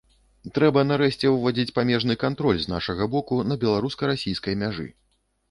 [0.53, 4.89] Трэба нарэшце ўводзіць памежны кантроль з нашага боку на беларуска-расійскай мяжы.